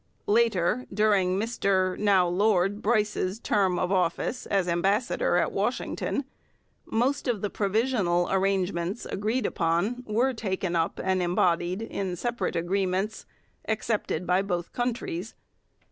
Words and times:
Later, 0.25 0.87
during 0.91 1.39
Mr, 1.39 1.95
now 1.95 2.27
Lord, 2.27 2.81
Bryce's 2.81 3.37
term 3.39 3.77
of 3.77 3.91
office 3.91 4.47
as 4.47 4.67
ambassador 4.67 5.37
at 5.37 5.51
Washington, 5.51 6.25
most 6.87 7.27
of 7.27 7.41
the 7.41 7.51
provisional 7.51 8.27
arrangements 8.31 9.05
agreed 9.05 9.45
upon 9.45 10.03
were 10.07 10.33
taken 10.33 10.75
up 10.75 10.99
and 11.03 11.21
embodied 11.21 11.83
in 11.83 12.15
separate 12.15 12.55
agreements, 12.55 13.27
accepted 13.67 14.25
by 14.25 14.41
both 14.41 14.73
countries. 14.73 15.35